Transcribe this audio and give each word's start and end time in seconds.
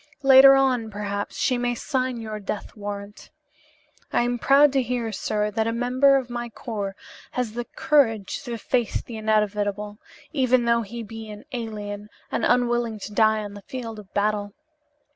"Later 0.23 0.55
on, 0.55 0.89
perhaps, 0.89 1.37
she 1.37 1.59
may 1.59 1.75
sign 1.75 2.19
your 2.19 2.39
death 2.39 2.75
warrant. 2.75 3.29
I 4.11 4.23
am 4.23 4.39
proud 4.39 4.73
to 4.73 4.81
hear, 4.81 5.11
sir, 5.11 5.51
that 5.51 5.67
a 5.67 5.71
member 5.71 6.17
of 6.17 6.27
my 6.27 6.49
corps 6.49 6.95
has 7.33 7.53
the 7.53 7.65
courage 7.65 8.41
to 8.45 8.57
face 8.57 9.03
the 9.03 9.17
inevitable, 9.17 9.99
even 10.33 10.65
though 10.65 10.81
he 10.81 11.03
be 11.03 11.29
an 11.29 11.45
alien 11.51 12.09
and 12.31 12.43
unwilling 12.43 12.97
to 13.01 13.13
die 13.13 13.43
on 13.43 13.53
the 13.53 13.61
field 13.61 13.99
of 13.99 14.11
battle. 14.11 14.53